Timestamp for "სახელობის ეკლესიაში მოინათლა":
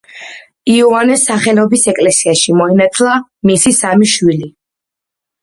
1.29-3.19